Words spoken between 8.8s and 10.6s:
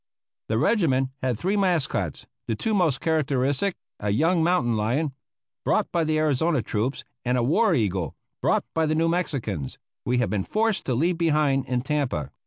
the New Mexicans we had been